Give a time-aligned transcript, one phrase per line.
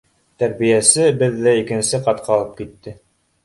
[0.43, 2.99] Тәрбиәсе беҙҙе икенсе ҡатҡа алып китте.